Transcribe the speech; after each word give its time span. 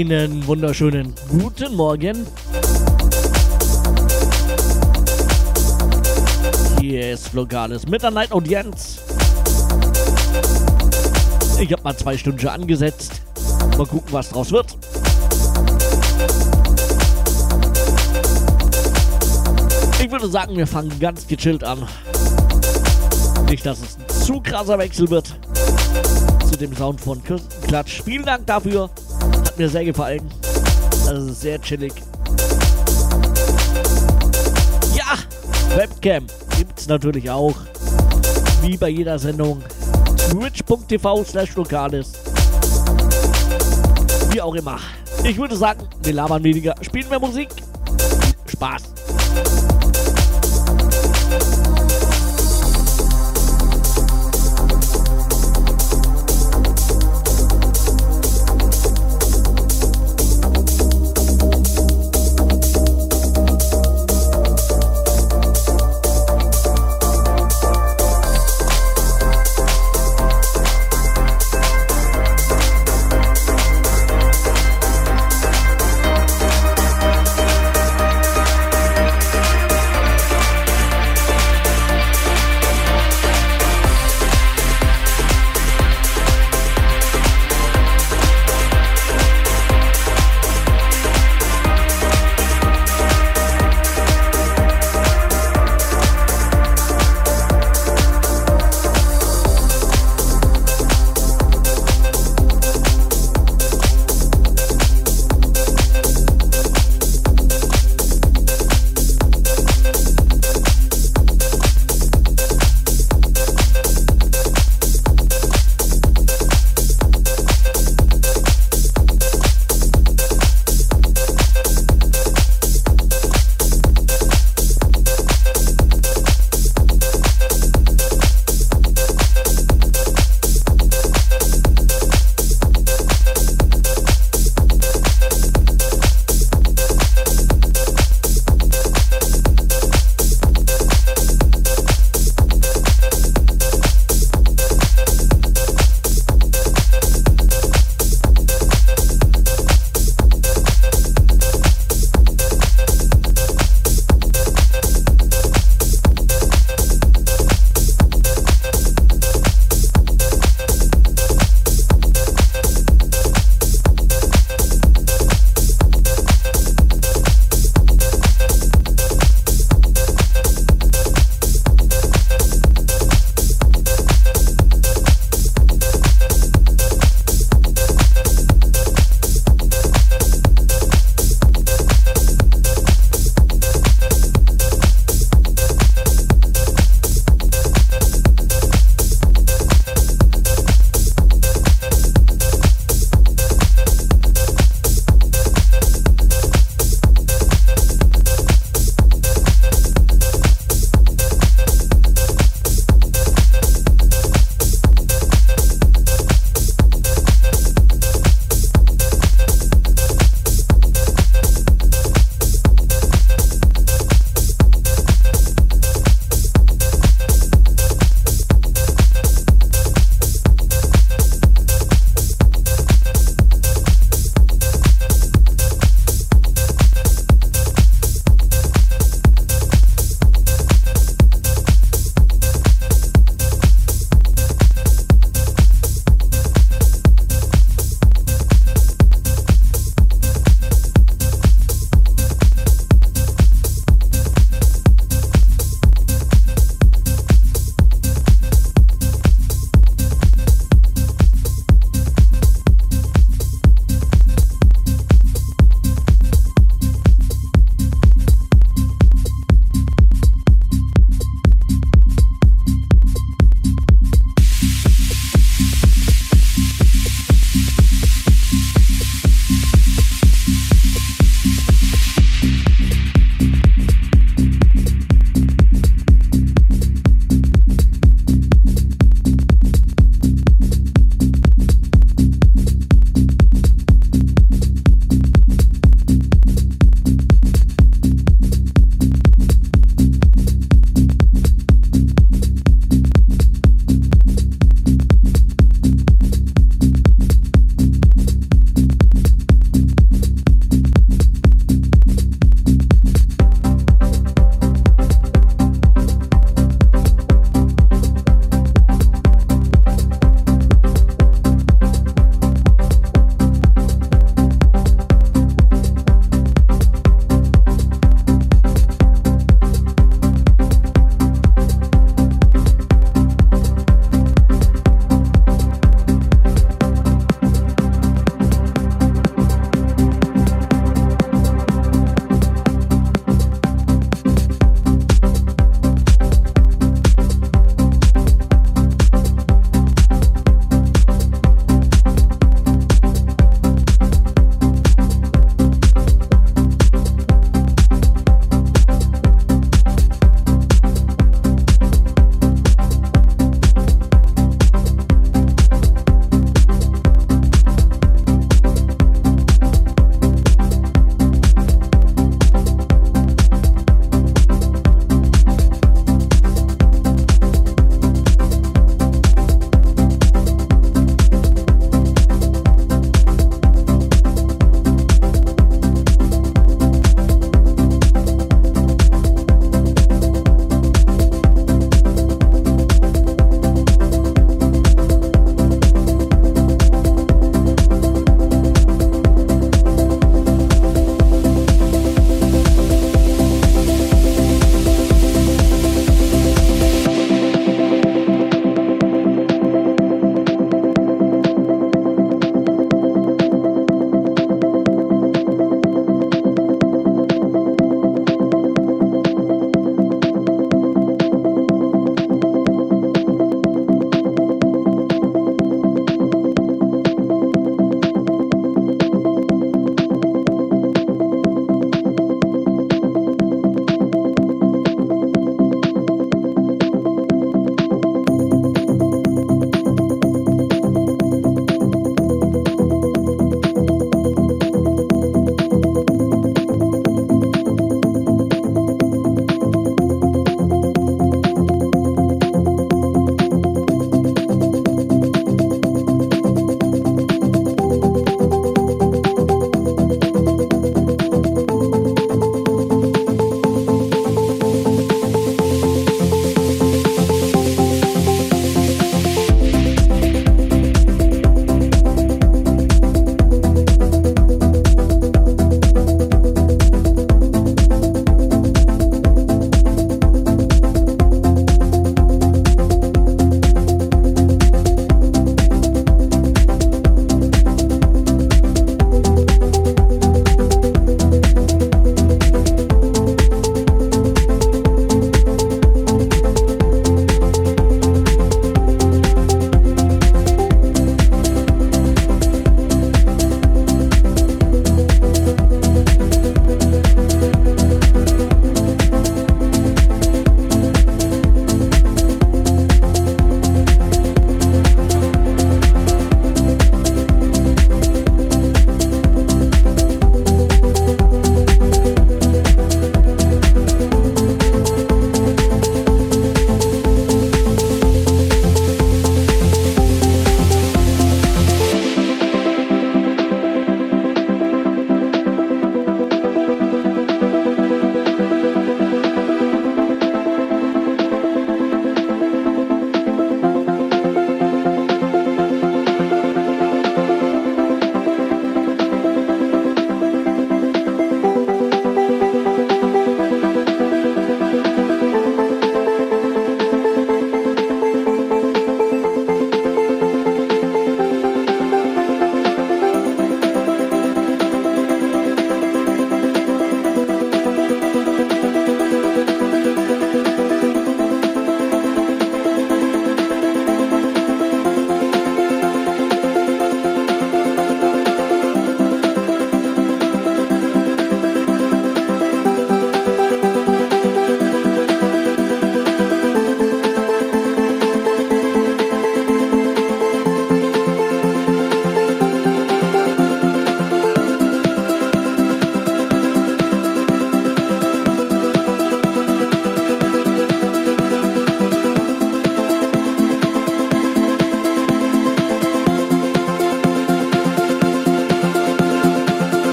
Einen 0.00 0.46
wunderschönen 0.46 1.14
guten 1.28 1.76
Morgen. 1.76 2.26
Hier 6.80 7.12
ist 7.12 7.34
Lokales 7.34 7.86
mit 7.86 8.02
der 8.02 8.10
Night 8.10 8.32
Audienz. 8.32 9.02
Ich 11.60 11.70
habe 11.70 11.82
mal 11.82 11.94
zwei 11.94 12.16
Stunden 12.16 12.48
angesetzt. 12.48 13.20
Mal 13.76 13.86
gucken, 13.86 14.10
was 14.10 14.30
draus 14.30 14.50
wird. 14.50 14.74
Ich 20.02 20.10
würde 20.10 20.30
sagen, 20.30 20.56
wir 20.56 20.66
fangen 20.66 20.98
ganz 20.98 21.26
gechillt 21.26 21.62
an. 21.62 21.86
Nicht, 23.50 23.66
dass 23.66 23.82
es 23.82 23.98
ein 23.98 24.08
zu 24.08 24.40
krasser 24.40 24.78
Wechsel 24.78 25.10
wird 25.10 25.38
zu 26.50 26.56
dem 26.56 26.74
Sound 26.74 27.02
von 27.02 27.20
Klatsch. 27.66 28.00
Vielen 28.02 28.24
Dank 28.24 28.46
dafür. 28.46 28.88
Mir 29.60 29.68
sehr 29.68 29.84
gefallen. 29.84 30.26
Ist 31.12 31.42
sehr 31.42 31.60
chillig. 31.60 31.92
Ja, 34.96 35.18
Webcam 35.76 36.26
gibt 36.56 36.80
es 36.80 36.88
natürlich 36.88 37.28
auch. 37.28 37.54
Wie 38.62 38.78
bei 38.78 38.88
jeder 38.88 39.18
Sendung. 39.18 39.62
Twitch.tv 40.30 41.24
slash 41.24 41.54
lokales. 41.56 42.12
Wie 44.30 44.40
auch 44.40 44.54
immer. 44.54 44.78
Ich 45.24 45.36
würde 45.36 45.54
sagen, 45.54 45.86
wir 46.04 46.14
labern 46.14 46.42
weniger, 46.42 46.74
spielen 46.80 47.10
mehr 47.10 47.20
Musik. 47.20 47.50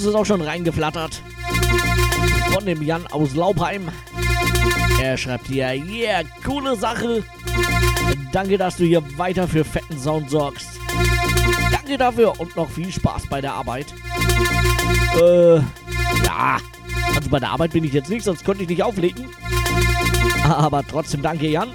Gruß 0.00 0.08
ist 0.08 0.14
auch 0.14 0.24
schon 0.24 0.40
reingeflattert. 0.40 1.20
Von 2.54 2.64
dem 2.64 2.80
Jan 2.80 3.06
aus 3.08 3.34
Laubheim. 3.34 3.90
Er 4.98 5.18
schreibt 5.18 5.48
hier, 5.48 5.74
yeah, 5.74 6.22
coole 6.42 6.74
Sache. 6.74 7.22
Danke, 8.32 8.56
dass 8.56 8.78
du 8.78 8.84
hier 8.84 9.02
weiter 9.18 9.46
für 9.46 9.62
fetten 9.62 9.98
Sound 9.98 10.30
sorgst. 10.30 10.70
Danke 11.70 11.98
dafür 11.98 12.40
und 12.40 12.56
noch 12.56 12.70
viel 12.70 12.90
Spaß 12.90 13.26
bei 13.26 13.42
der 13.42 13.52
Arbeit. 13.52 13.92
Äh, 15.20 15.56
ja. 15.56 16.56
Also 17.14 17.28
bei 17.28 17.38
der 17.38 17.50
Arbeit 17.50 17.72
bin 17.72 17.84
ich 17.84 17.92
jetzt 17.92 18.08
nicht, 18.08 18.24
sonst 18.24 18.42
konnte 18.42 18.62
ich 18.62 18.70
nicht 18.70 18.82
auflegen. 18.82 19.26
Aber 20.44 20.82
trotzdem 20.82 21.20
danke, 21.20 21.46
Jan. 21.46 21.68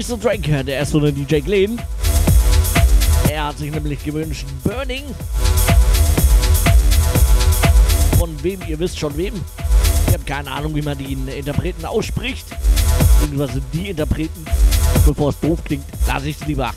Nächste 0.00 0.18
Track, 0.18 0.64
der 0.64 0.80
ist 0.80 0.92
von 0.92 1.14
DJ 1.14 1.40
Glenn. 1.40 1.78
Er 3.30 3.48
hat 3.48 3.58
sich 3.58 3.70
nämlich 3.70 4.02
gewünscht 4.02 4.46
Burning. 4.64 5.04
Von 8.18 8.42
wem, 8.42 8.60
ihr 8.66 8.78
wisst 8.78 8.98
schon 8.98 9.14
wem. 9.18 9.34
Ich 10.06 10.14
habe 10.14 10.24
keine 10.24 10.50
Ahnung, 10.52 10.74
wie 10.74 10.80
man 10.80 10.96
die 10.96 11.12
Interpreten 11.12 11.84
ausspricht. 11.84 12.46
Beziehungsweise 13.20 13.60
die 13.74 13.90
Interpreten. 13.90 14.46
Bevor 15.04 15.28
es 15.28 15.40
doof 15.40 15.58
klingt, 15.64 15.84
lasse 16.06 16.30
ich 16.30 16.40
es 16.40 16.46
lieber. 16.46 16.72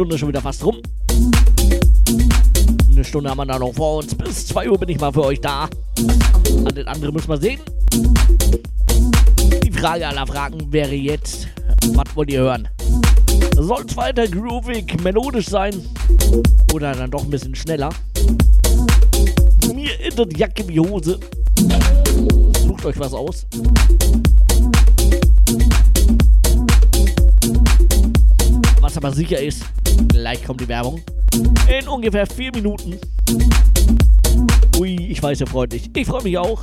Stunde 0.00 0.16
schon 0.16 0.28
wieder 0.28 0.40
fast 0.40 0.64
rum. 0.64 0.80
Eine 2.90 3.04
Stunde 3.04 3.28
haben 3.28 3.36
wir 3.36 3.44
da 3.44 3.58
noch 3.58 3.74
vor 3.74 3.98
uns. 3.98 4.14
Bis 4.14 4.46
2 4.46 4.70
Uhr 4.70 4.78
bin 4.78 4.88
ich 4.88 4.98
mal 4.98 5.12
für 5.12 5.24
euch 5.24 5.42
da. 5.42 5.68
An 6.64 6.74
den 6.74 6.88
anderen 6.88 7.12
müssen 7.14 7.28
wir 7.28 7.36
sehen. 7.36 7.60
Die 9.62 9.70
Frage 9.70 10.08
aller 10.08 10.26
Fragen 10.26 10.72
wäre 10.72 10.94
jetzt, 10.94 11.48
was 11.92 12.16
wollt 12.16 12.30
ihr 12.30 12.40
hören? 12.40 12.66
Soll 13.56 13.84
es 13.86 13.94
weiter 13.94 14.26
groovig, 14.26 14.98
melodisch 15.02 15.50
sein? 15.50 15.74
Oder 16.72 16.94
dann 16.94 17.10
doch 17.10 17.24
ein 17.24 17.28
bisschen 17.28 17.54
schneller? 17.54 17.90
Mir 19.74 20.00
in 20.00 20.16
der 20.16 20.28
Jacke 20.34 20.66
wie 20.66 20.80
Hose. 20.80 21.20
Sucht 22.66 22.86
euch 22.86 22.98
was 22.98 23.12
aus. 23.12 23.44
Was 28.80 28.96
aber 28.96 29.12
sicher 29.12 29.38
ist, 29.38 29.62
gleich 30.30 30.44
kommt 30.44 30.60
die 30.60 30.68
Werbung. 30.68 31.02
In 31.68 31.88
ungefähr 31.88 32.24
vier 32.26 32.52
Minuten. 32.52 32.98
Ui, 34.78 34.94
ich 35.08 35.20
weiß 35.20 35.40
ja 35.40 35.46
freundlich. 35.46 35.90
Ich 35.96 36.06
freue 36.06 36.22
mich 36.22 36.38
auch. 36.38 36.62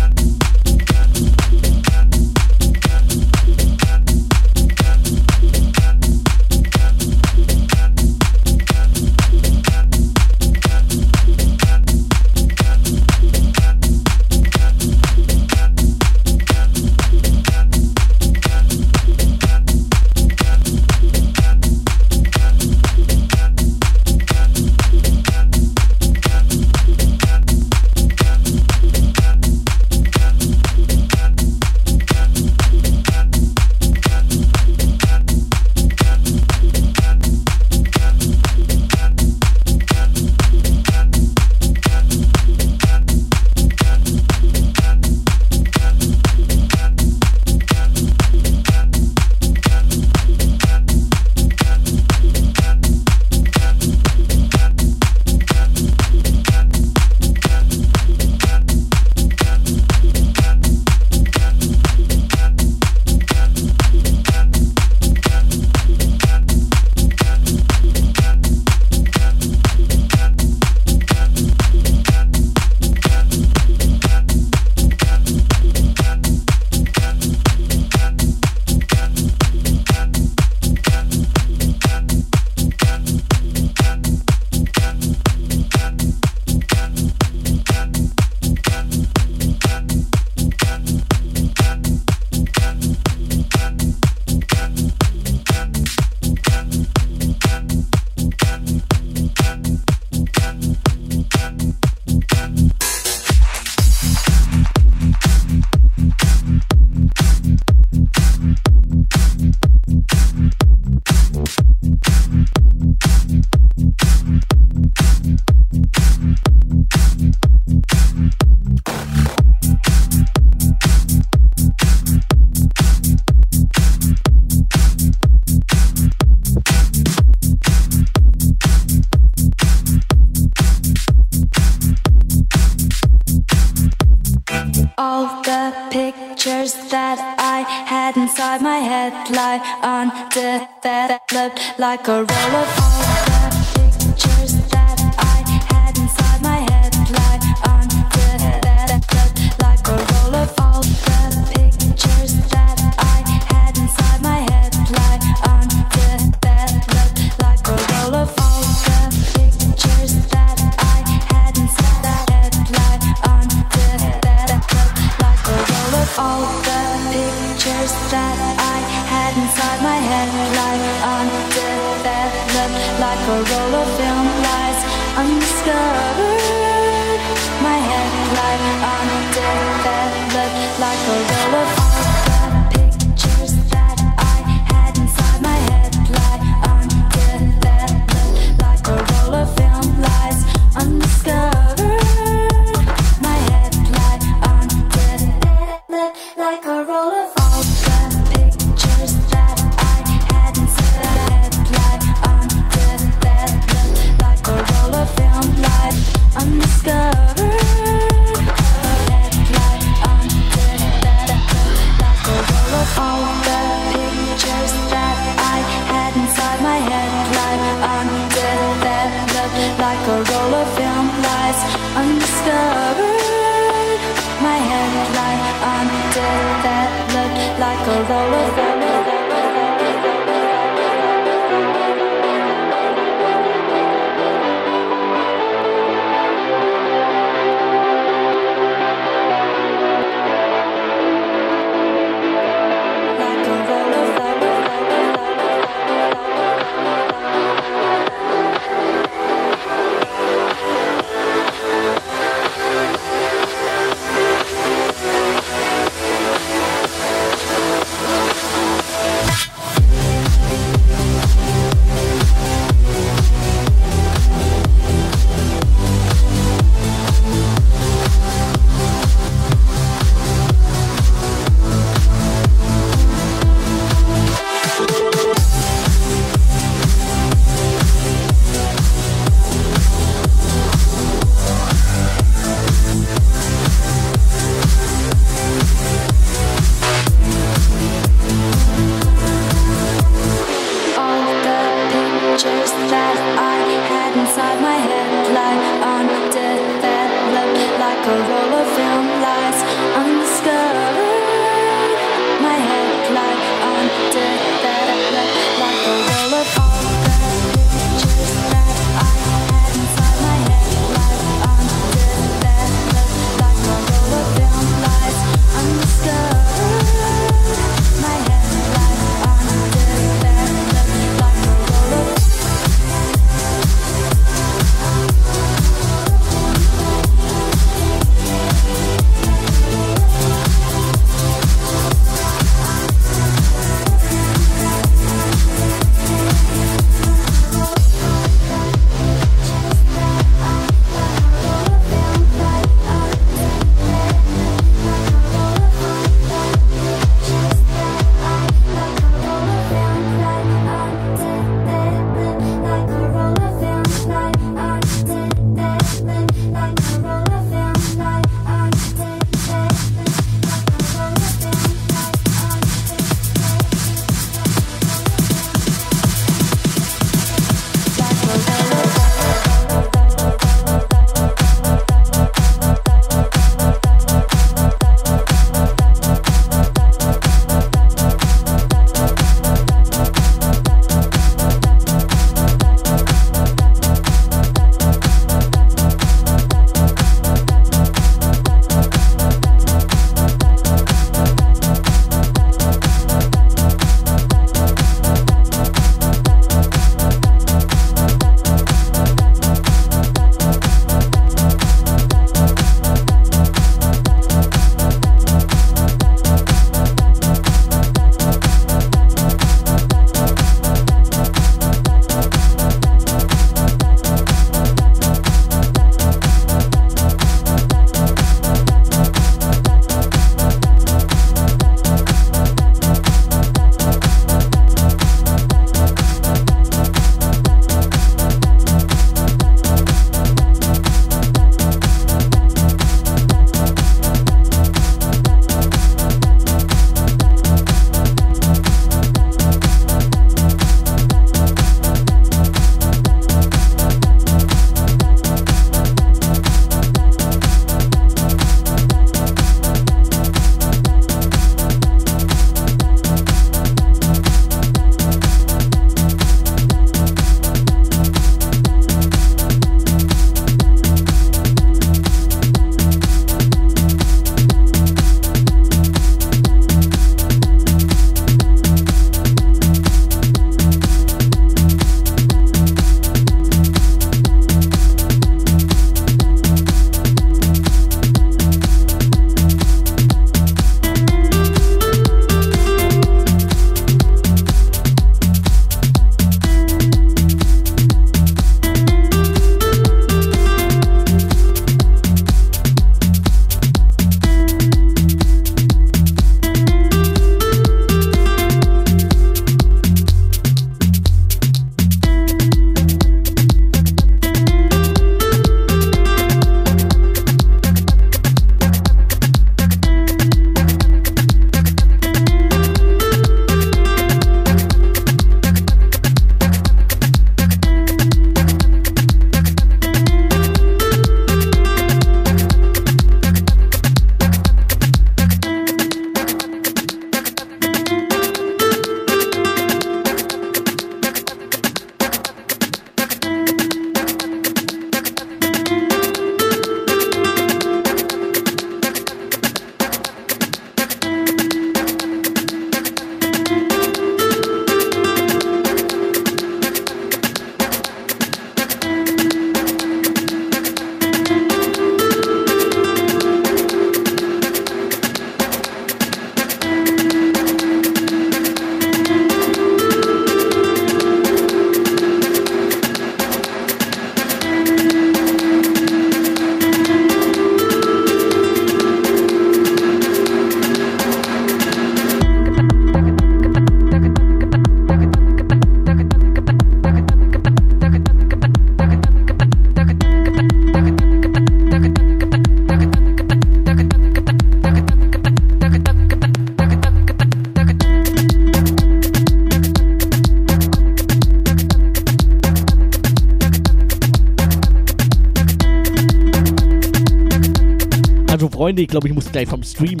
Also 598.44 598.58
Freunde, 598.58 598.82
ich 598.82 598.88
glaube, 598.88 599.08
ich 599.08 599.14
muss 599.14 599.32
gleich 599.32 599.48
vom 599.48 599.62
Stream. 599.62 600.00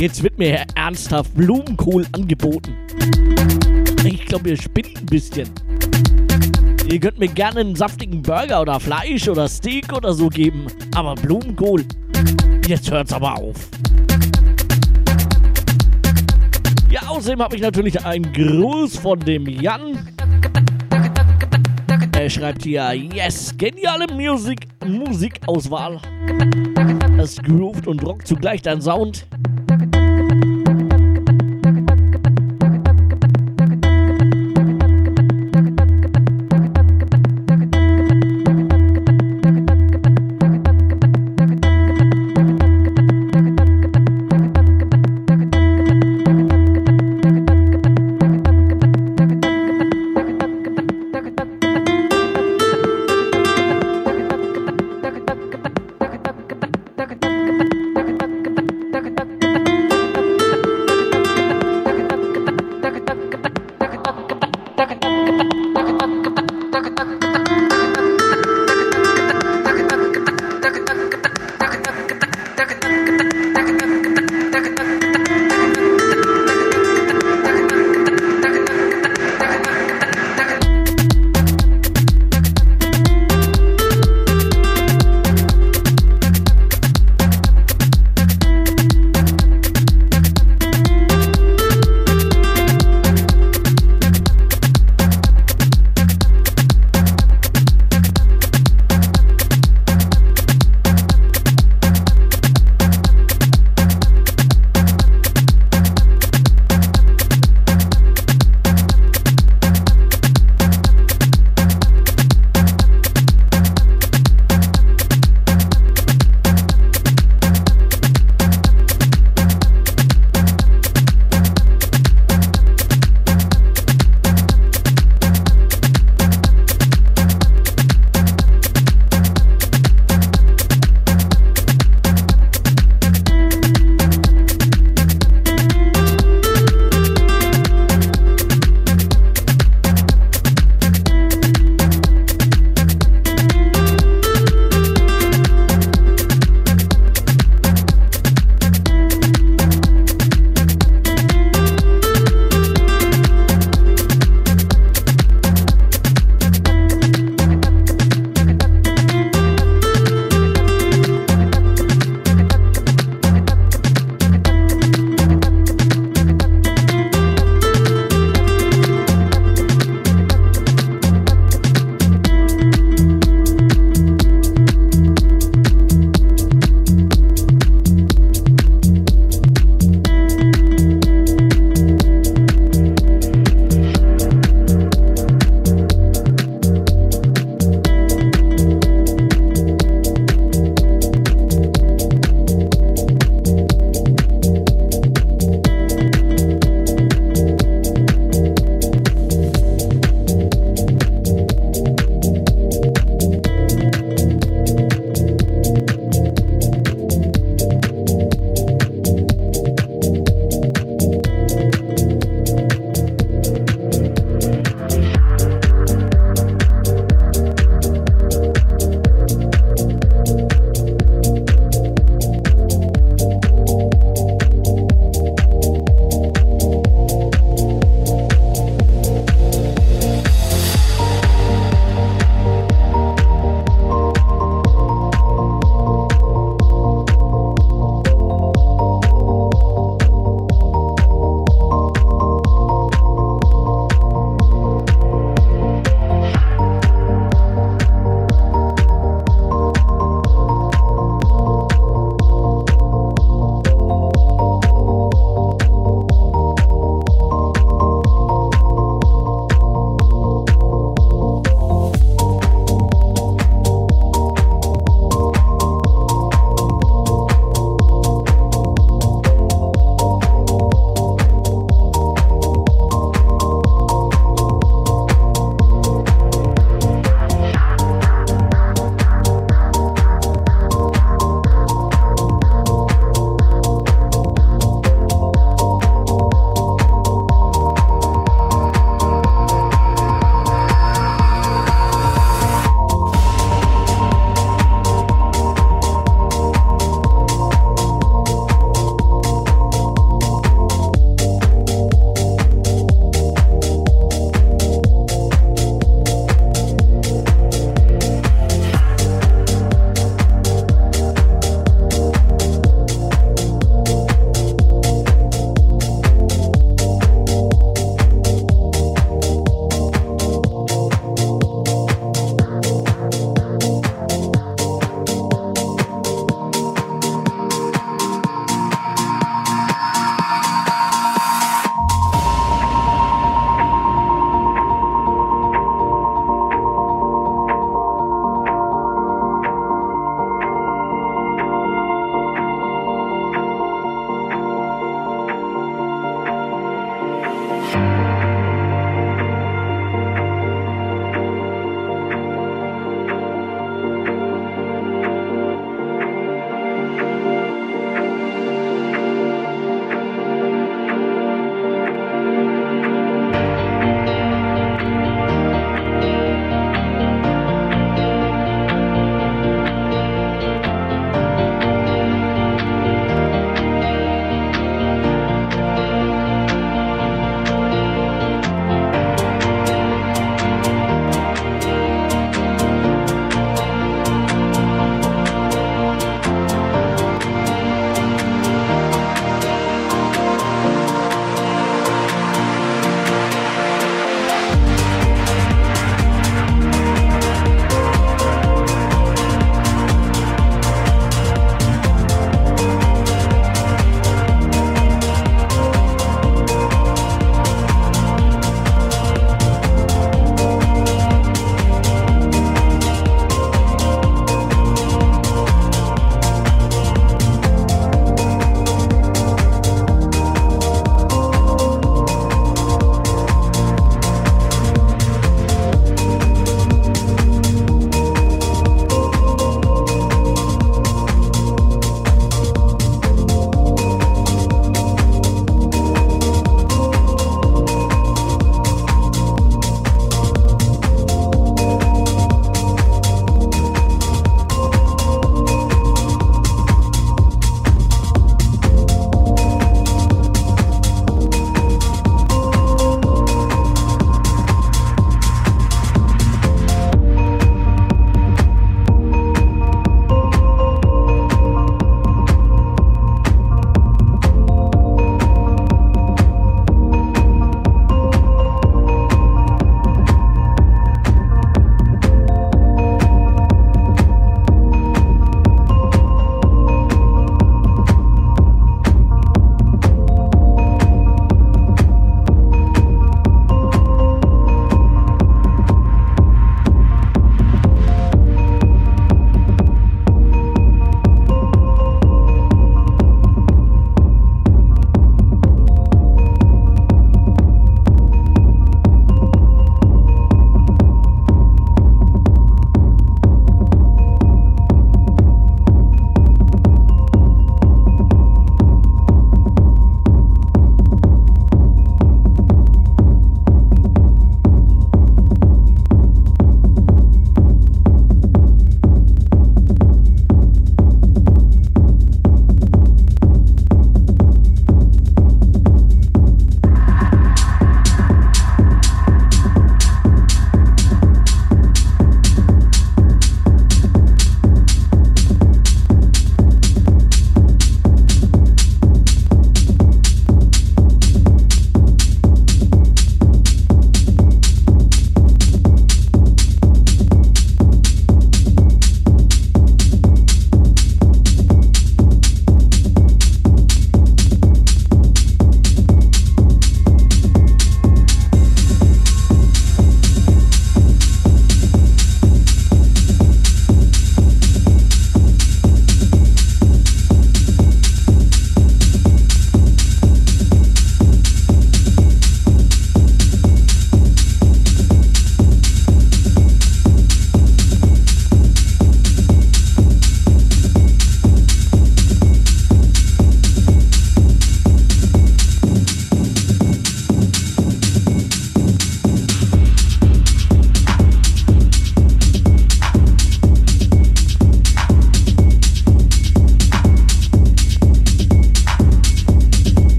Jetzt 0.00 0.22
wird 0.22 0.38
mir 0.38 0.64
ernsthaft 0.74 1.34
Blumenkohl 1.34 2.06
angeboten. 2.12 2.74
Ich 4.04 4.24
glaube, 4.24 4.48
ihr 4.48 4.56
spinnt 4.56 4.96
ein 4.96 5.04
bisschen. 5.04 5.50
Ihr 6.90 6.98
könnt 6.98 7.18
mir 7.18 7.28
gerne 7.28 7.60
einen 7.60 7.76
saftigen 7.76 8.22
Burger 8.22 8.62
oder 8.62 8.80
Fleisch 8.80 9.28
oder 9.28 9.46
Steak 9.46 9.92
oder 9.92 10.14
so 10.14 10.30
geben. 10.30 10.68
Aber 10.94 11.14
Blumenkohl, 11.14 11.84
jetzt 12.66 12.90
hört's 12.90 13.12
aber 13.12 13.36
auf. 13.36 13.68
Ja, 16.90 17.02
außerdem 17.06 17.42
habe 17.42 17.54
ich 17.54 17.60
natürlich 17.60 18.02
einen 18.02 18.32
Gruß 18.32 18.96
von 18.96 19.20
dem 19.20 19.46
Jan. 19.46 20.08
Er 22.28 22.32
schreibt 22.32 22.62
hier, 22.64 22.92
yes, 22.92 23.54
geniale 23.56 24.04
Musik, 24.12 24.68
Musikauswahl. 24.86 25.98
Es 27.16 27.38
groovt 27.38 27.86
und 27.86 28.04
rockt 28.04 28.28
zugleich 28.28 28.60
dein 28.60 28.82
Sound. 28.82 29.26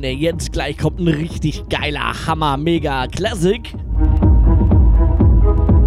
Freunde, 0.00 0.18
jetzt 0.18 0.52
gleich 0.52 0.78
kommt 0.78 0.98
ein 0.98 1.08
richtig 1.08 1.68
geiler 1.68 2.26
Hammer, 2.26 2.56
mega 2.56 3.06
Classic. 3.06 3.60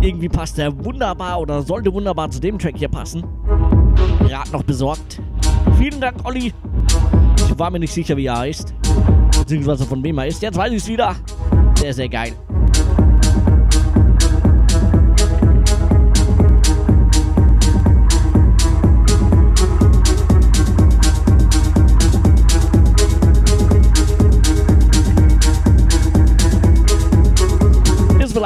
Irgendwie 0.02 0.30
passt 0.30 0.60
der 0.60 0.85
wunderbar 0.85 1.41
oder 1.41 1.64
sollte 1.64 1.91
wunderbar 1.91 2.30
zu 2.30 2.40
dem 2.40 2.60
Track 2.60 2.76
hier 2.77 2.90
passen. 2.90 3.23
Gerade 4.19 4.52
noch 4.52 4.61
besorgt. 4.61 5.19
Vielen 5.80 5.99
Dank, 5.99 6.18
Olli. 6.26 6.53
Ich 7.38 7.57
war 7.57 7.72
mir 7.72 7.80
nicht 7.80 7.91
sicher, 7.91 8.15
wie 8.15 8.27
er 8.27 8.38
heißt. 8.38 8.76
Beziehungsweise 9.40 9.84
von 9.84 10.03
wem 10.03 10.19
er 10.19 10.27
ist. 10.27 10.44
Jetzt 10.44 10.60
weiß 10.60 10.72
ich 10.72 10.84
es 10.84 10.88
wieder. 10.88 11.15
Sehr, 11.80 11.95
sehr 11.95 12.10
geil. 12.10 12.34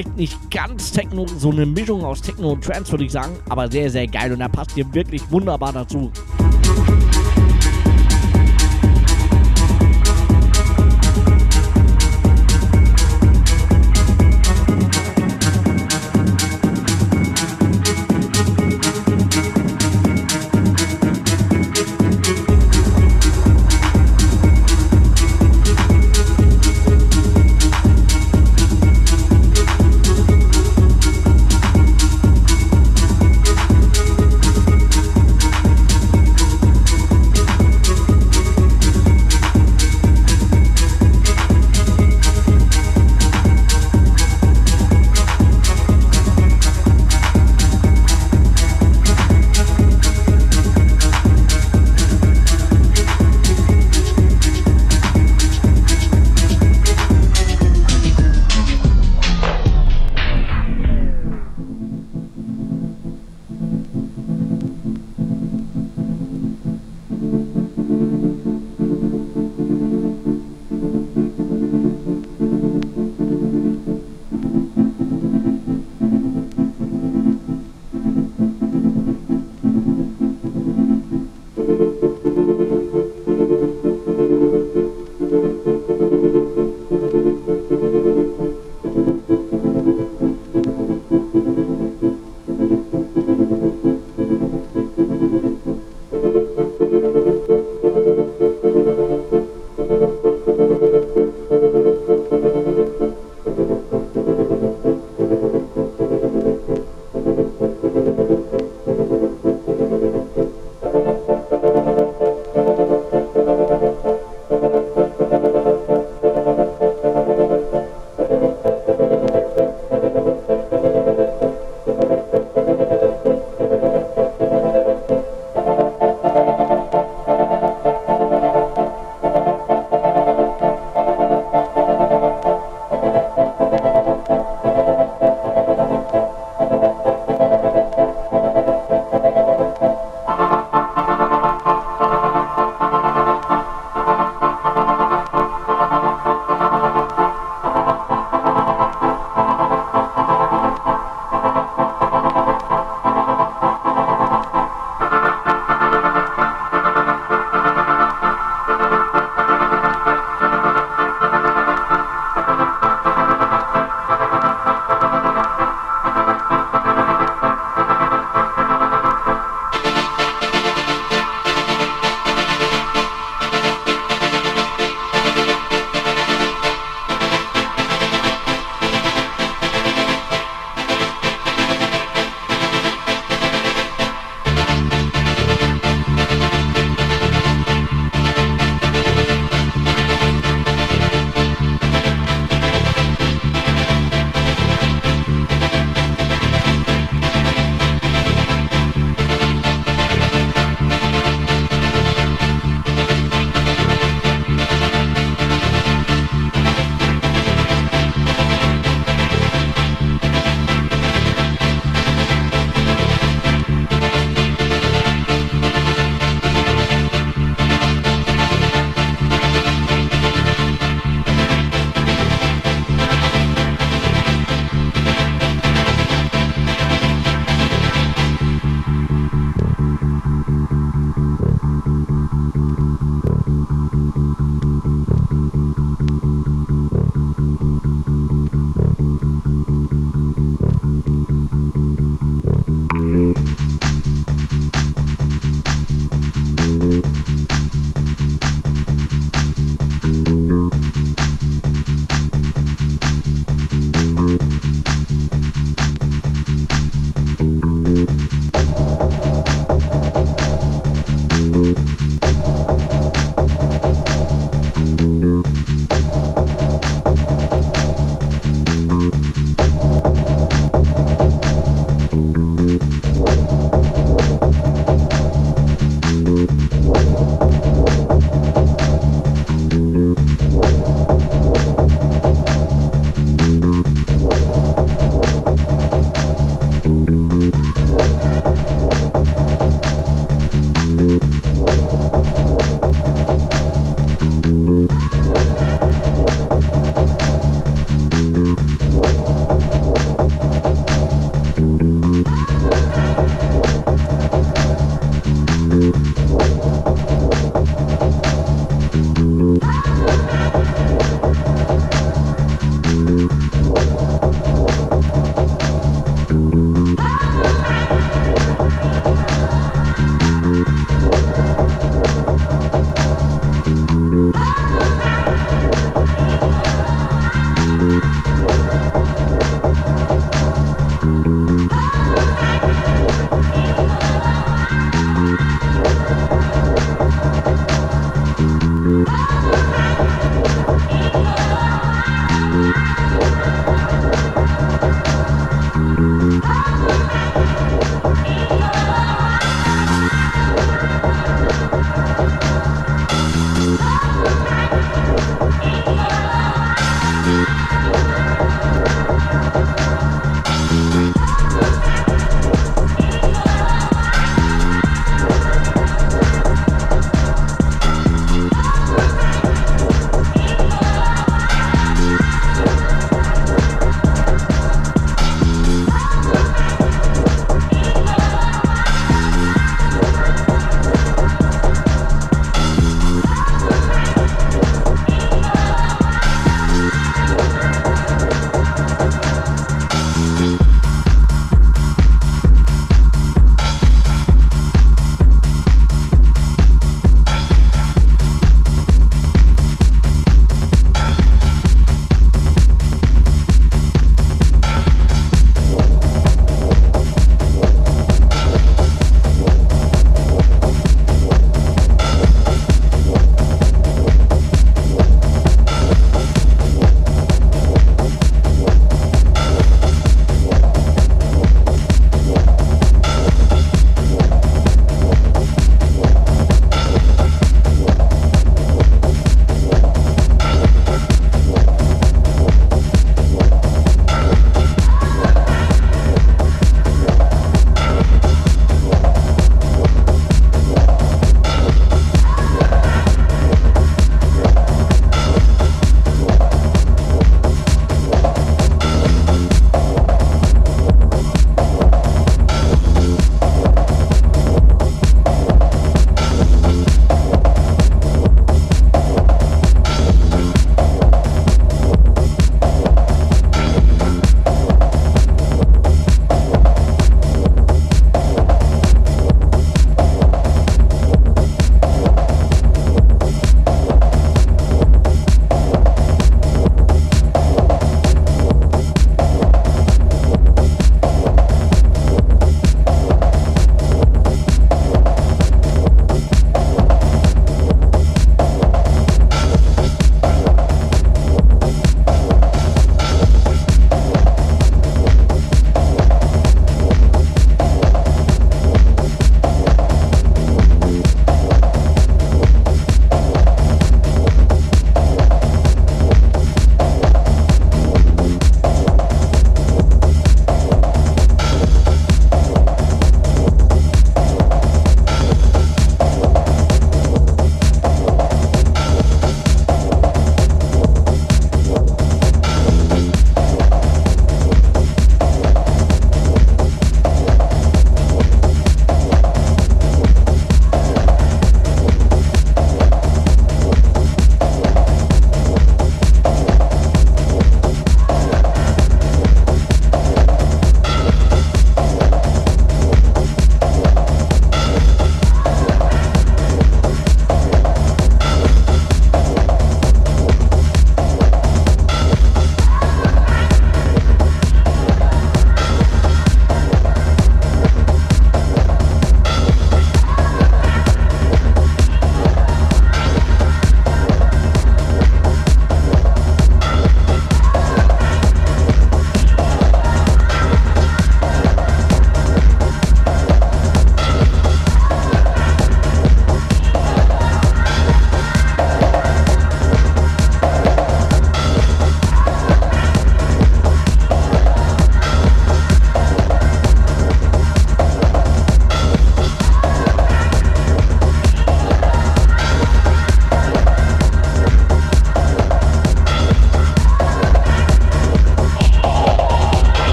Vielleicht 0.00 0.16
nicht 0.16 0.50
ganz 0.50 0.92
Techno, 0.92 1.26
so 1.26 1.50
eine 1.50 1.66
Mischung 1.66 2.04
aus 2.04 2.22
Techno 2.22 2.52
und 2.52 2.64
Trance 2.64 2.90
würde 2.92 3.04
ich 3.04 3.12
sagen, 3.12 3.36
aber 3.48 3.70
sehr, 3.70 3.90
sehr 3.90 4.06
geil 4.06 4.32
und 4.32 4.40
er 4.40 4.48
passt 4.48 4.72
hier 4.72 4.92
wirklich 4.94 5.22
wunderbar 5.30 5.72
dazu. 5.72 6.10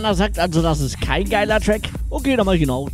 Diana 0.00 0.14
sagt 0.14 0.38
also, 0.38 0.62
das 0.62 0.80
ist 0.80 0.98
kein 0.98 1.28
geiler 1.28 1.60
Track. 1.60 1.82
Okay, 2.08 2.34
dann 2.34 2.46
mach 2.46 2.54
ich 2.54 2.62
ihn 2.62 2.70
aus. 2.70 2.90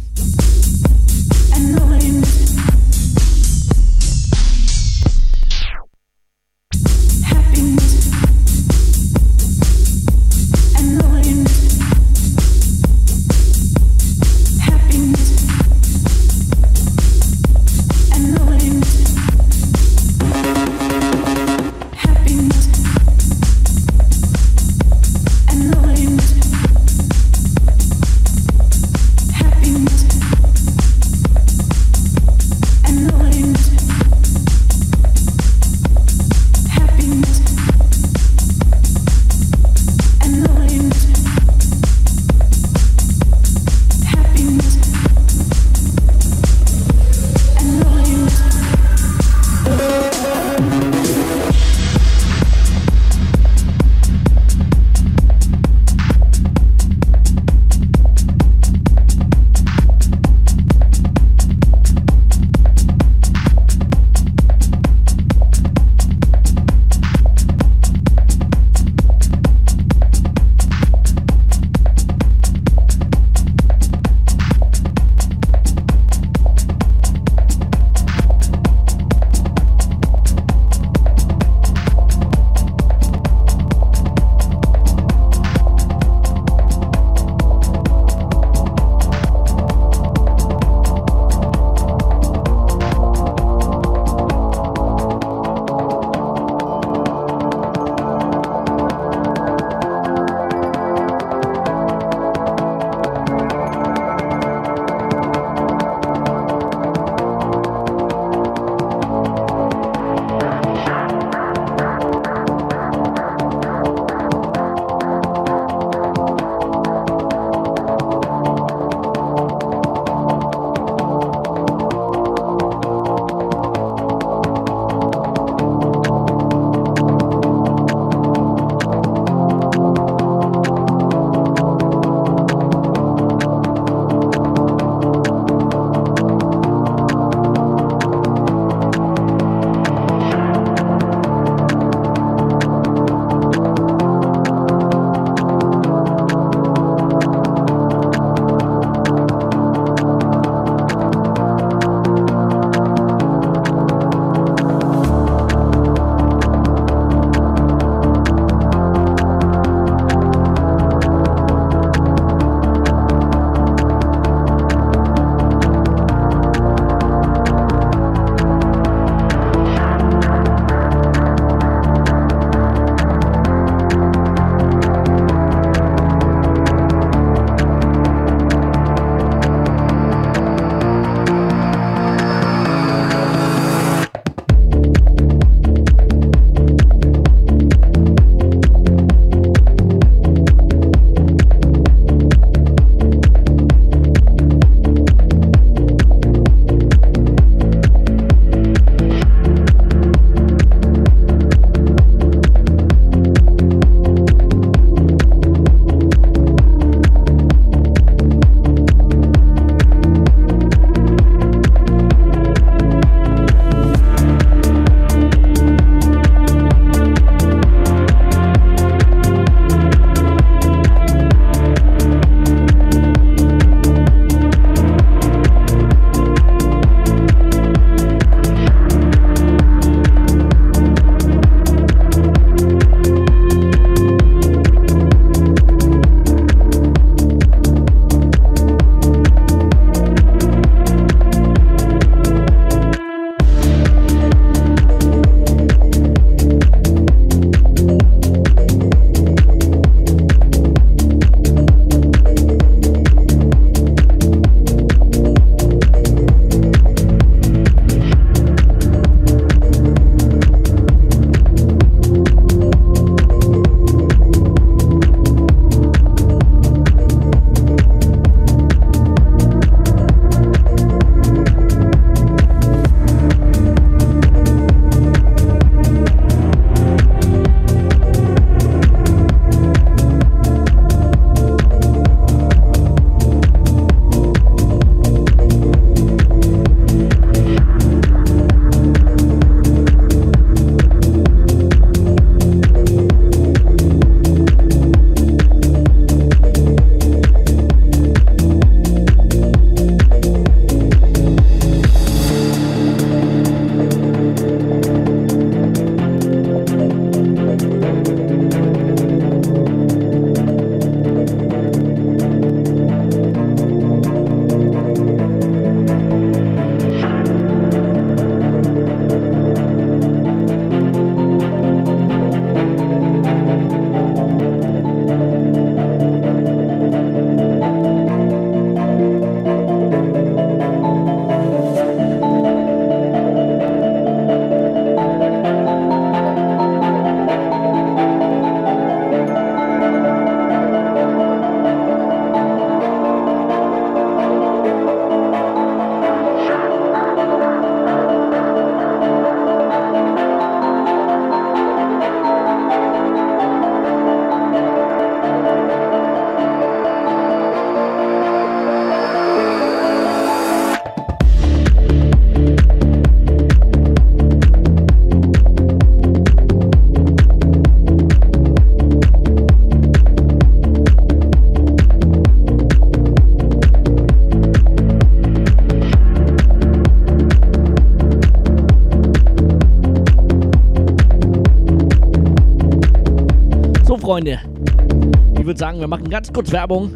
Sagen, 385.77 385.81
wir 385.81 385.89
machen 385.89 386.11
ganz 386.11 386.33
kurz 386.33 386.53
Werbung. 386.53 386.93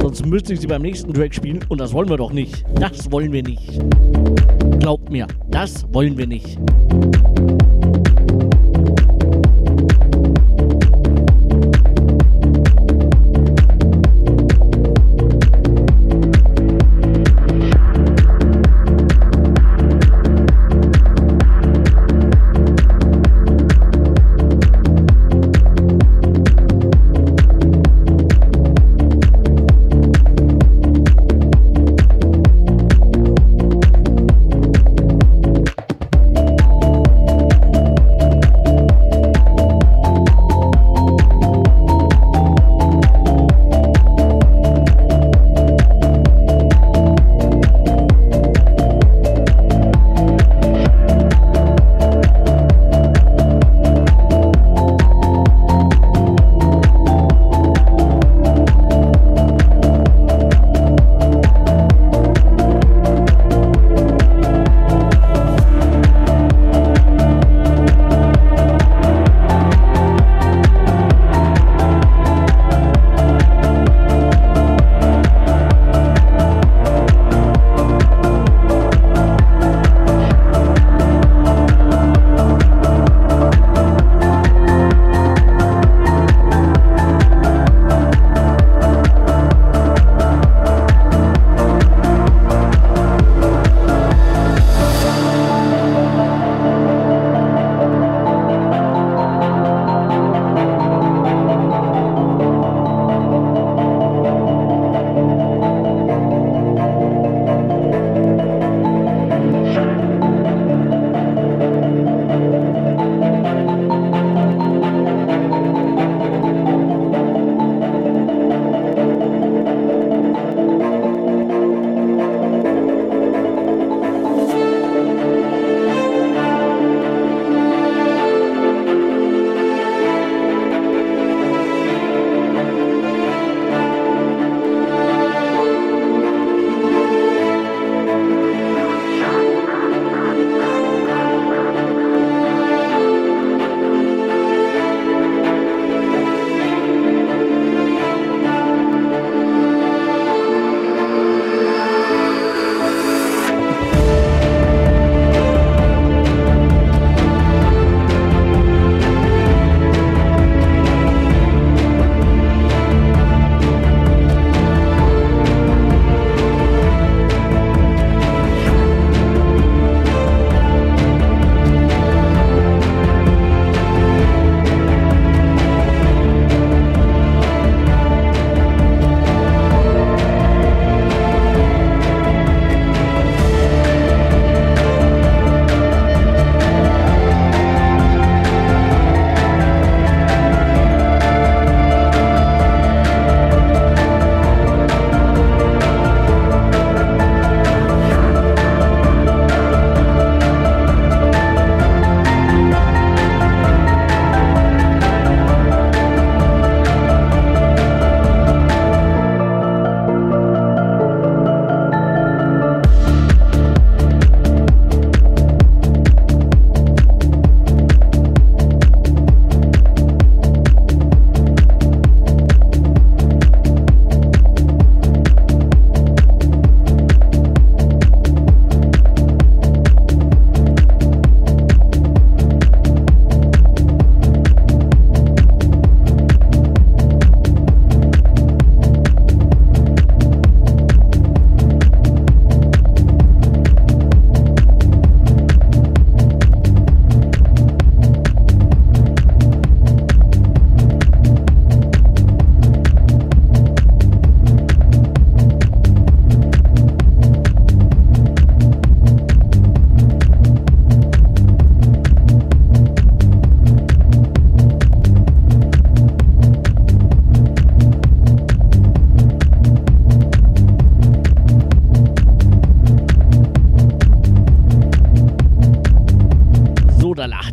Sonst 0.00 0.26
müsste 0.26 0.52
ich 0.54 0.60
sie 0.60 0.66
beim 0.66 0.82
nächsten 0.82 1.12
Track 1.12 1.34
spielen. 1.34 1.60
Und 1.68 1.80
das 1.80 1.92
wollen 1.92 2.08
wir 2.08 2.16
doch 2.16 2.32
nicht. 2.32 2.64
Das 2.74 3.10
wollen 3.10 3.32
wir 3.32 3.42
nicht. 3.42 3.80
Glaubt 4.80 5.10
mir, 5.10 5.26
das 5.50 5.86
wollen 5.92 6.16
wir 6.16 6.26
nicht. 6.26 6.58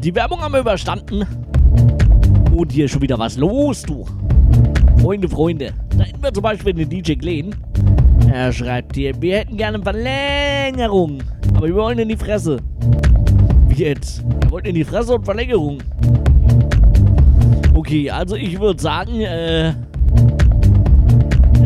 Die 0.01 0.13
Werbung 0.13 0.39
haben 0.41 0.53
wir 0.53 0.59
überstanden. 0.59 1.25
Und 2.55 2.71
hier 2.71 2.85
ist 2.85 2.91
schon 2.91 3.01
wieder 3.01 3.17
was 3.17 3.35
los, 3.37 3.81
du. 3.81 4.05
Freunde, 4.99 5.27
Freunde. 5.27 5.73
Da 5.97 6.03
hätten 6.03 6.21
wir 6.21 6.31
zum 6.31 6.43
Beispiel 6.43 6.73
den 6.73 6.89
DJ 6.89 7.13
Glenn. 7.13 7.55
Er 8.31 8.53
schreibt 8.53 8.95
hier, 8.95 9.19
wir 9.21 9.37
hätten 9.37 9.57
gerne 9.57 9.81
Verlängerung. 9.81 11.23
Aber 11.55 11.67
wir 11.67 11.75
wollen 11.75 11.99
in 11.99 12.09
die 12.09 12.15
Fresse. 12.15 12.57
Wie 13.69 13.83
jetzt? 13.83 14.23
Er 14.43 14.51
wollte 14.51 14.69
in 14.69 14.75
die 14.75 14.83
Fresse 14.83 15.15
und 15.15 15.25
Verlängerung. 15.25 15.79
Okay, 17.73 18.09
also 18.11 18.35
ich 18.35 18.59
würde 18.59 18.81
sagen, 18.81 19.21
äh, 19.21 19.69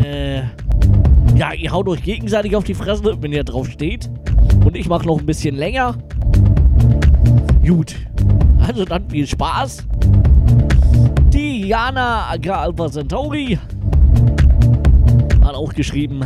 äh, 0.02 0.42
ja, 1.36 1.52
ihr 1.52 1.70
haut 1.70 1.88
euch 1.88 2.02
gegenseitig 2.02 2.56
auf 2.56 2.64
die 2.64 2.74
Fresse, 2.74 3.16
wenn 3.20 3.32
ihr 3.32 3.44
drauf 3.44 3.68
steht. 3.68 4.08
Und 4.64 4.74
ich 4.74 4.88
mache 4.88 5.06
noch 5.06 5.18
ein 5.18 5.26
bisschen 5.26 5.56
länger. 5.56 5.96
Gut. 7.66 7.94
Also 8.66 8.84
dann 8.84 9.08
viel 9.08 9.26
Spaß. 9.26 9.86
Die 11.32 11.66
Jana 11.66 12.26
Aga 12.30 12.62
Alpha 12.62 12.90
Centauri 12.90 13.58
hat 15.44 15.54
auch 15.54 15.72
geschrieben. 15.72 16.22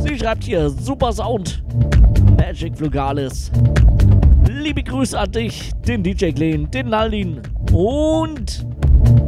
Sie 0.00 0.18
schreibt 0.18 0.44
hier 0.44 0.68
super 0.70 1.12
Sound. 1.12 1.62
Magic 2.36 2.76
Flugalis. 2.76 3.50
Liebe 4.48 4.82
Grüße 4.82 5.18
an 5.18 5.30
dich, 5.32 5.72
den 5.86 6.02
DJ 6.02 6.30
Glenn, 6.30 6.70
den 6.70 6.88
Naldin 6.88 7.40
und 7.72 8.66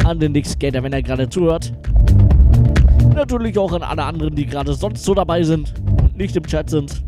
an 0.04 0.18
den 0.18 0.32
Nick 0.32 0.46
Skater, 0.46 0.82
wenn 0.82 0.92
er 0.92 1.02
gerade 1.02 1.28
zuhört. 1.28 1.72
Natürlich 3.14 3.58
auch 3.58 3.72
an 3.72 3.82
alle 3.82 4.04
anderen, 4.04 4.34
die 4.34 4.46
gerade 4.46 4.74
sonst 4.74 5.04
so 5.04 5.14
dabei 5.14 5.42
sind 5.42 5.74
und 6.02 6.16
nicht 6.16 6.36
im 6.36 6.46
Chat 6.46 6.70
sind 6.70 7.02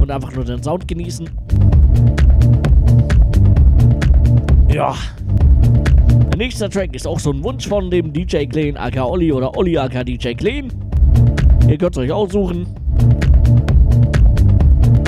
und 0.00 0.10
einfach 0.10 0.32
nur 0.34 0.44
den 0.44 0.62
Sound 0.62 0.86
genießen. 0.88 1.28
Ja. 4.74 4.92
Der 6.32 6.36
nächste 6.36 6.68
Track 6.68 6.96
ist 6.96 7.06
auch 7.06 7.20
so 7.20 7.30
ein 7.30 7.44
Wunsch 7.44 7.68
von 7.68 7.92
dem 7.92 8.12
DJ 8.12 8.44
Clean 8.46 8.76
aka 8.76 9.04
Olli 9.04 9.30
oder 9.30 9.56
Olli 9.56 9.78
aka 9.78 10.02
DJ 10.02 10.32
Clean. 10.34 10.68
Ihr 11.68 11.78
könnt 11.78 11.96
es 11.96 11.98
euch 11.98 12.10
aussuchen. 12.10 12.66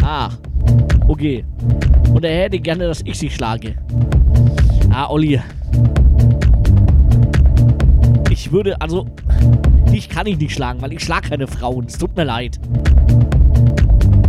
Ah, 0.05 0.31
okay. 1.09 1.45
Und 2.15 2.25
er 2.25 2.45
hätte 2.45 2.61
gerne, 2.61 2.87
dass 2.87 3.03
ich 3.05 3.19
sie 3.19 3.29
schlage. 3.29 3.75
Ah, 4.93 5.11
Olli. 5.11 5.41
Ich 8.31 8.53
würde, 8.53 8.81
also, 8.81 9.05
dich 9.91 10.09
kann 10.09 10.29
ich 10.29 10.39
nicht 10.39 10.55
schlagen, 10.55 10.81
weil 10.81 10.93
ich 10.93 11.03
schlag 11.03 11.29
keine 11.29 11.49
Frauen. 11.49 11.87
Es 11.87 11.99
tut 11.99 12.17
mir 12.17 12.23
leid. 12.23 12.61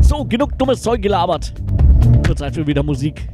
So, 0.02 0.26
genug 0.26 0.58
dummes 0.58 0.82
Zeug 0.82 1.00
gelabert. 1.00 1.54
Wird 2.26 2.40
Zeit 2.40 2.56
für 2.56 2.66
wieder 2.66 2.82
Musik. 2.82 3.30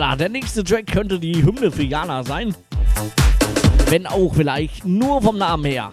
Dala, 0.00 0.16
der 0.16 0.30
nächste 0.30 0.64
Track 0.64 0.86
könnte 0.86 1.18
die 1.18 1.44
Hymne 1.44 1.70
für 1.70 1.82
Jana 1.82 2.24
sein. 2.24 2.54
Wenn 3.90 4.06
auch 4.06 4.34
vielleicht 4.34 4.86
nur 4.86 5.20
vom 5.20 5.36
Namen 5.36 5.66
her. 5.66 5.92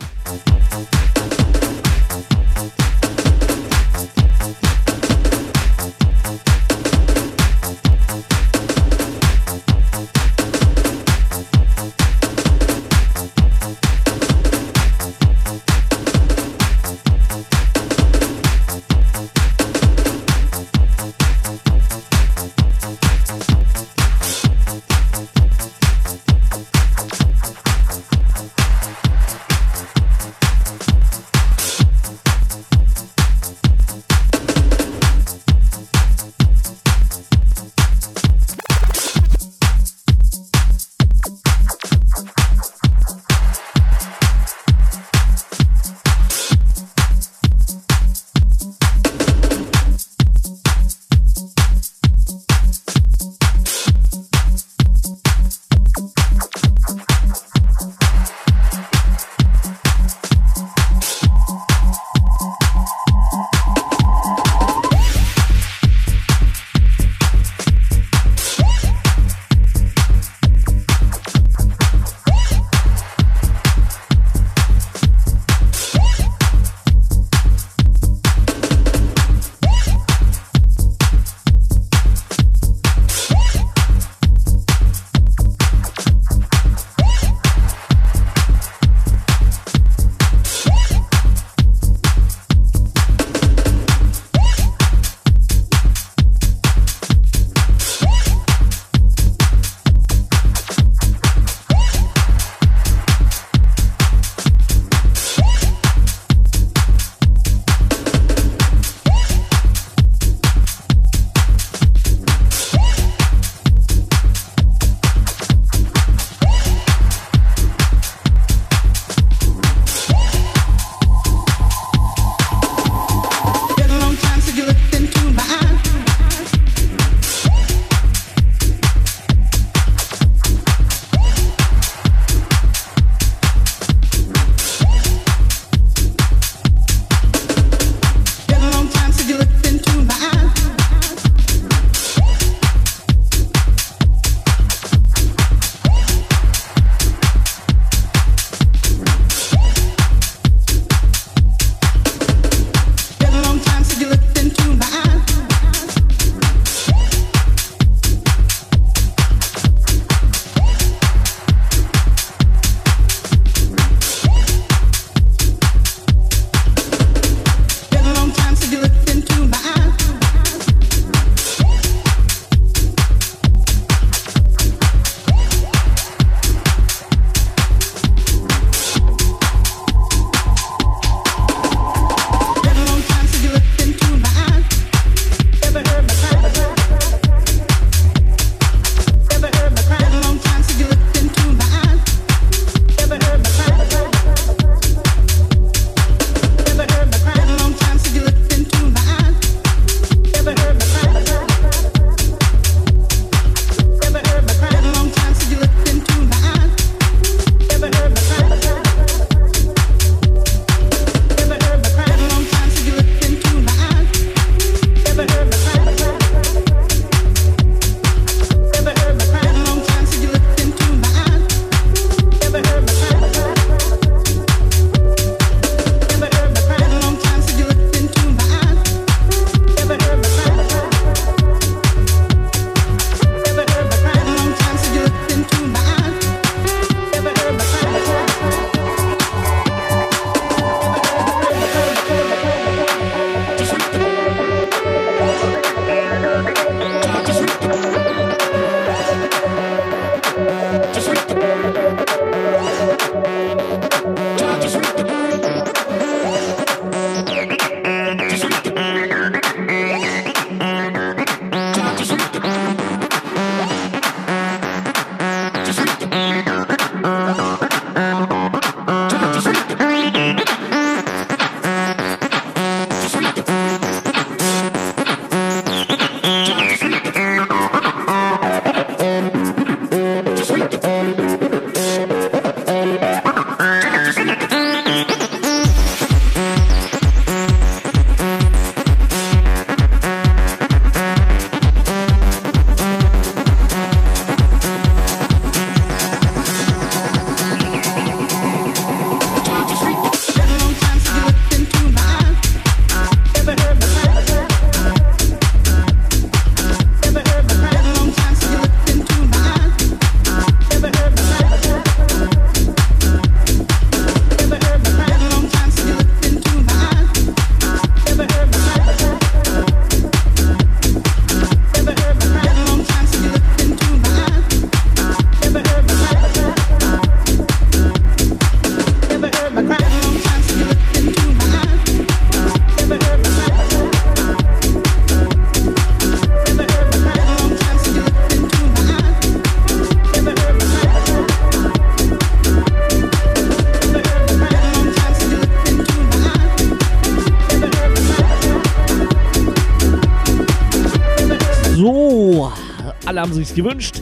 Gewünscht. 353.57 353.96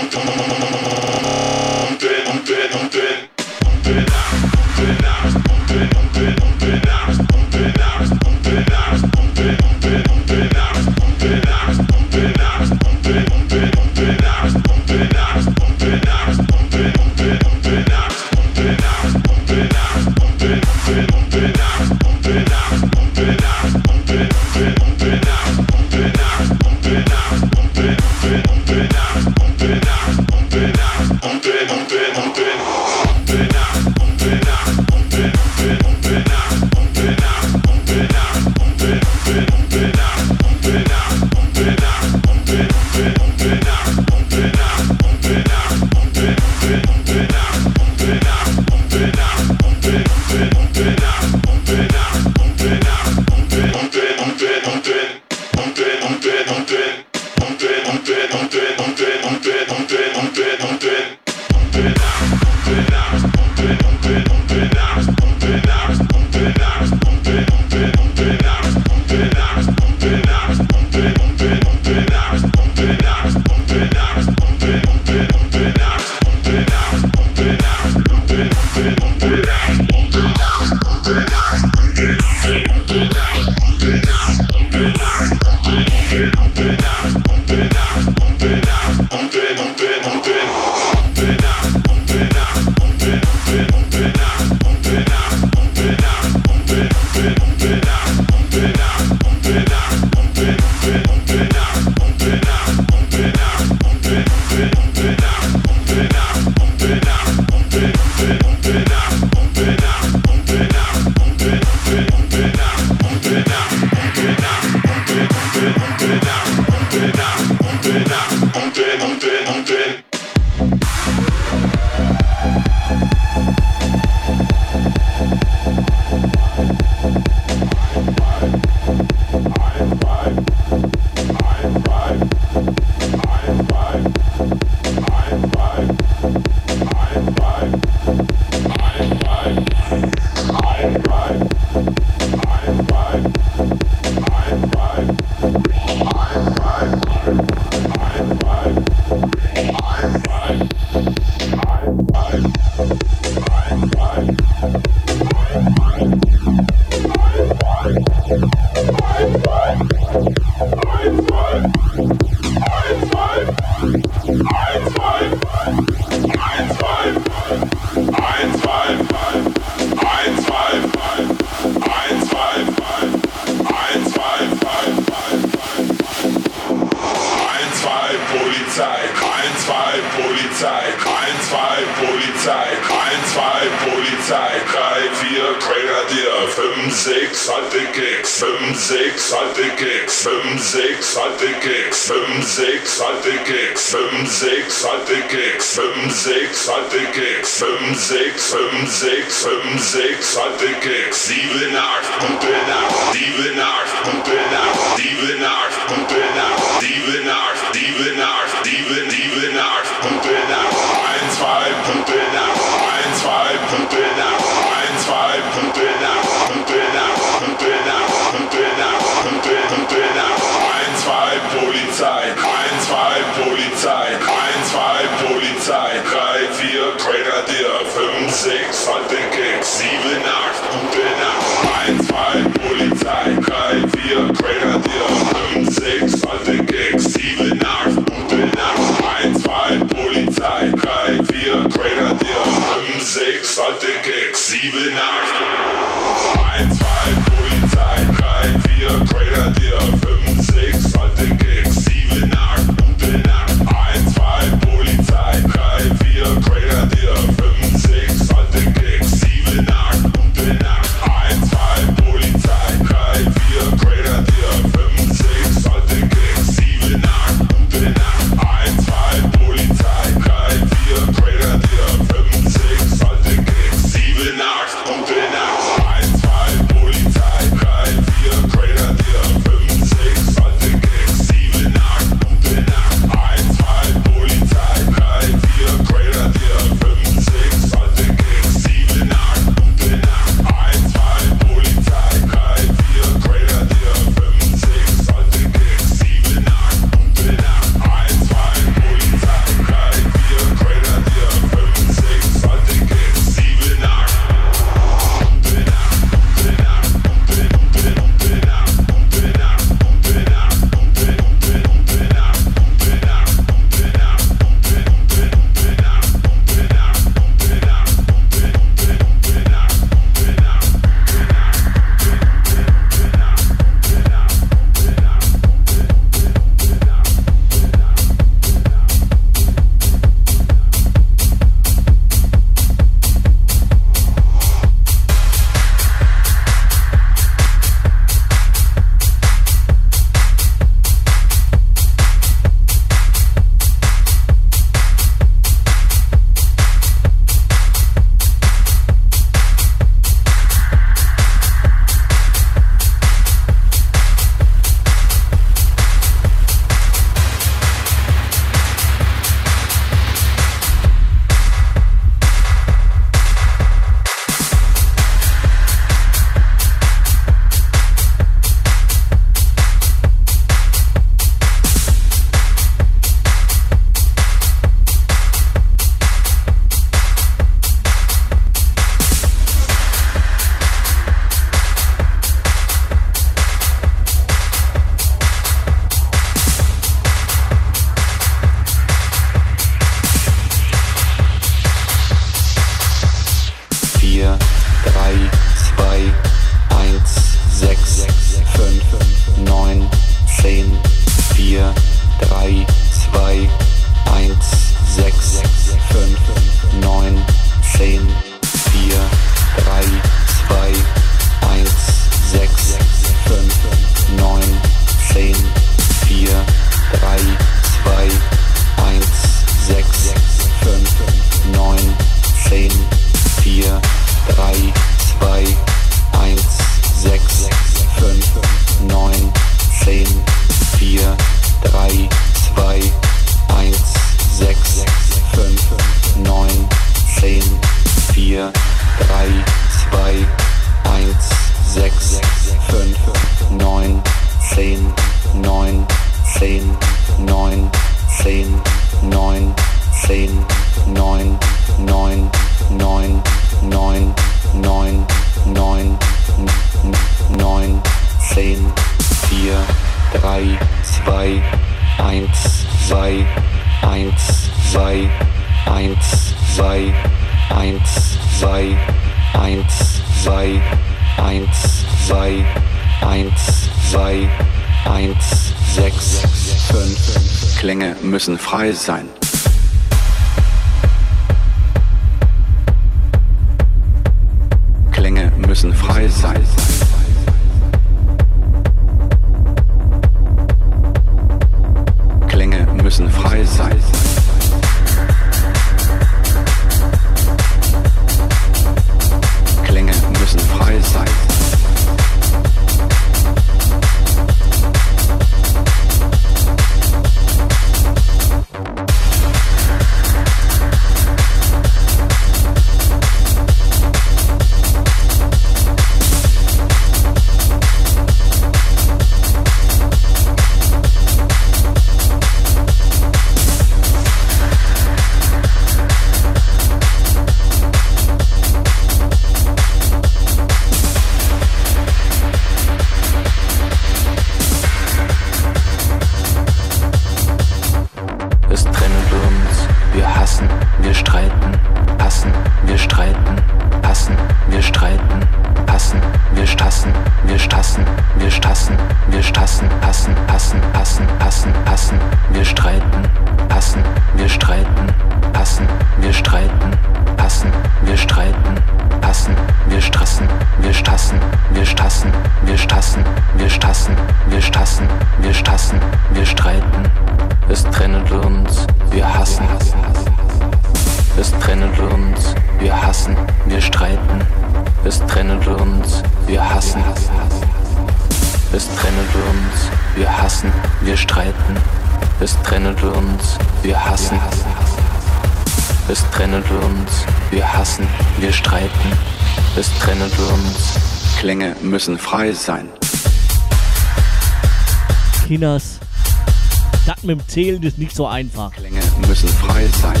erzählen 597.38 597.62
ist 597.62 597.78
nicht 597.78 597.94
so 597.94 598.06
einfach. 598.06 598.50
Klänge 598.52 598.80
müssen 599.06 599.28
frei 599.28 599.64
sein. 599.80 600.00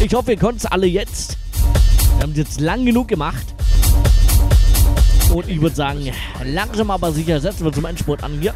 Ich 0.00 0.14
hoffe, 0.14 0.32
ihr 0.32 0.38
konntet 0.38 0.64
es 0.64 0.66
alle 0.66 0.86
jetzt. 0.86 1.36
Wir 2.16 2.22
haben 2.22 2.30
es 2.32 2.38
jetzt 2.38 2.60
lang 2.60 2.86
genug 2.86 3.08
gemacht. 3.08 3.44
Und 5.30 5.46
ich 5.48 5.60
würde 5.60 5.76
sagen, 5.76 6.10
langsam 6.44 6.90
aber 6.90 7.12
sicher 7.12 7.40
setzen 7.40 7.66
wir 7.66 7.72
zum 7.74 7.84
Endspurt 7.84 8.22
an. 8.22 8.40
Ja. 8.40 8.54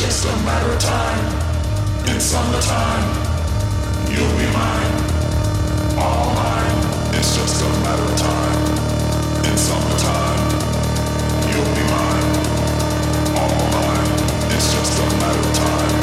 just 0.00 0.24
a 0.24 0.36
matter 0.46 0.72
of 0.72 0.78
time. 0.80 1.26
In 2.08 2.18
summertime, 2.18 3.04
you'll 4.08 4.34
be 4.38 4.48
mine. 4.56 4.92
All 5.98 6.32
mine, 6.32 6.78
it's 7.12 7.36
just 7.36 7.62
a 7.62 7.68
matter 7.84 8.04
of 8.04 8.16
time. 8.16 8.60
In 9.44 9.56
summertime, 9.58 10.40
you'll 11.52 11.74
be 11.76 11.84
mine. 11.92 12.28
All 13.36 13.60
mine, 13.76 14.10
it's 14.56 14.72
just 14.72 14.98
a 14.98 15.06
matter 15.20 15.48
of 15.48 15.54
time. 15.54 15.99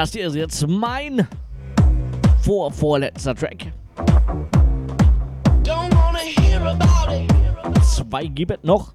Das 0.00 0.12
hier 0.12 0.28
ist 0.28 0.34
jetzt 0.34 0.66
mein 0.66 1.28
vorvorletzter 2.40 3.34
Track. 3.34 3.70
Zwei 7.82 8.24
gibt 8.24 8.50
es 8.50 8.58
noch. 8.62 8.94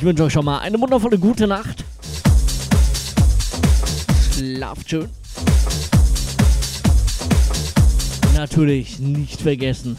Ich 0.00 0.06
wünsche 0.06 0.24
euch 0.24 0.32
schon 0.32 0.46
mal 0.46 0.60
eine 0.60 0.80
wundervolle 0.80 1.18
gute 1.18 1.46
Nacht. 1.46 1.84
Schlaft 4.32 4.88
schön. 4.88 5.10
Natürlich 8.34 8.98
nicht 8.98 9.42
vergessen. 9.42 9.98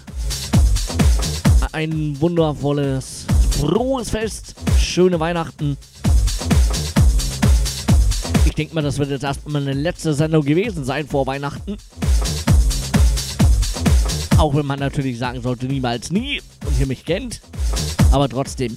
Ein 1.71 2.19
wundervolles, 2.19 3.27
frohes 3.59 4.09
Fest. 4.09 4.55
Schöne 4.75 5.19
Weihnachten. 5.19 5.77
Ich 8.45 8.55
denke 8.55 8.73
mal, 8.73 8.81
das 8.81 8.97
wird 8.97 9.11
jetzt 9.11 9.23
erstmal 9.23 9.61
eine 9.61 9.73
letzte 9.73 10.15
Sendung 10.15 10.43
gewesen 10.43 10.83
sein 10.83 11.07
vor 11.07 11.27
Weihnachten. 11.27 11.77
Auch 14.39 14.55
wenn 14.55 14.65
man 14.65 14.79
natürlich 14.79 15.19
sagen 15.19 15.43
sollte, 15.43 15.67
niemals 15.67 16.09
nie 16.11 16.41
und 16.65 16.79
ihr 16.79 16.87
mich 16.87 17.05
kennt. 17.05 17.39
Aber 18.11 18.27
trotzdem. 18.27 18.75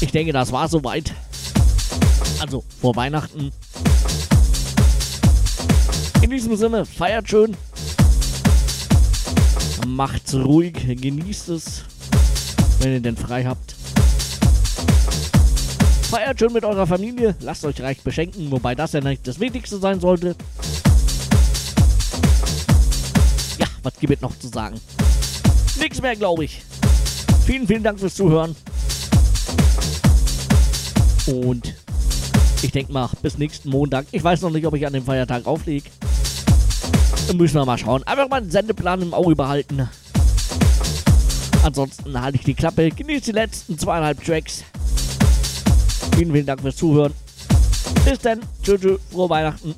Ich 0.00 0.12
denke, 0.12 0.32
das 0.32 0.52
war 0.52 0.68
soweit. 0.68 1.12
Also 2.40 2.62
vor 2.80 2.94
Weihnachten. 2.94 3.50
In 6.22 6.30
diesem 6.30 6.56
Sinne, 6.56 6.86
feiert 6.86 7.28
schön. 7.28 7.56
Macht's 9.86 10.34
ruhig, 10.34 10.74
genießt 10.74 11.48
es, 11.48 11.82
wenn 12.80 12.92
ihr 12.92 13.00
denn 13.00 13.16
frei 13.16 13.44
habt. 13.44 13.74
Feiert 16.10 16.38
schön 16.38 16.52
mit 16.52 16.64
eurer 16.64 16.86
Familie, 16.86 17.34
lasst 17.40 17.64
euch 17.64 17.80
reich 17.80 18.00
beschenken, 18.02 18.50
wobei 18.50 18.74
das 18.74 18.92
ja 18.92 19.00
nicht 19.00 19.26
das 19.26 19.40
Wichtigste 19.40 19.78
sein 19.78 20.00
sollte. 20.00 20.36
Ja, 23.58 23.66
was 23.82 23.94
gibt 23.98 24.12
es 24.14 24.20
noch 24.20 24.38
zu 24.38 24.48
sagen? 24.48 24.80
Nichts 25.78 26.00
mehr, 26.00 26.14
glaube 26.14 26.44
ich. 26.44 26.62
Vielen, 27.44 27.66
vielen 27.66 27.82
Dank 27.82 27.98
fürs 27.98 28.14
Zuhören. 28.14 28.54
Und 31.28 31.74
ich 32.62 32.72
denke 32.72 32.92
mal, 32.92 33.08
bis 33.22 33.38
nächsten 33.38 33.68
Montag. 33.68 34.06
Ich 34.12 34.24
weiß 34.24 34.40
noch 34.40 34.50
nicht, 34.50 34.66
ob 34.66 34.74
ich 34.74 34.86
an 34.86 34.92
dem 34.94 35.04
Feiertag 35.04 35.46
auflege. 35.46 35.88
Müssen 37.34 37.56
wir 37.56 37.66
mal 37.66 37.76
schauen. 37.76 38.02
Einfach 38.04 38.28
mal 38.28 38.36
einen 38.36 38.50
Sendeplan 38.50 39.02
im 39.02 39.12
Auge 39.12 39.36
behalten. 39.36 39.88
Ansonsten 41.62 42.20
halte 42.20 42.38
ich 42.38 42.44
die 42.44 42.54
Klappe. 42.54 42.90
Genießt 42.90 43.26
die 43.26 43.32
letzten 43.32 43.78
zweieinhalb 43.78 44.24
Tracks. 44.24 44.64
Vielen, 46.16 46.32
vielen 46.32 46.46
Dank 46.46 46.62
fürs 46.62 46.76
Zuhören. 46.76 47.12
Bis 48.04 48.18
dann. 48.20 48.40
Tschüss, 48.62 48.80
tschüss. 48.80 49.00
Frohe 49.10 49.28
Weihnachten. 49.28 49.74